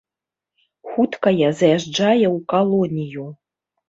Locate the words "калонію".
2.55-3.27